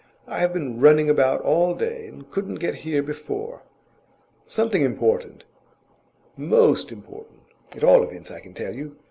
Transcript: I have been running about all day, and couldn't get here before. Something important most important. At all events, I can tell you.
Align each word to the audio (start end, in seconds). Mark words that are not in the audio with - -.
I 0.25 0.39
have 0.39 0.51
been 0.51 0.79
running 0.79 1.11
about 1.11 1.41
all 1.41 1.75
day, 1.75 2.07
and 2.07 2.27
couldn't 2.31 2.55
get 2.55 2.73
here 2.81 3.03
before. 3.03 3.61
Something 4.47 4.81
important 4.81 5.43
most 6.35 6.91
important. 6.91 7.41
At 7.75 7.83
all 7.83 8.01
events, 8.01 8.31
I 8.31 8.39
can 8.39 8.55
tell 8.55 8.73
you. 8.73 8.97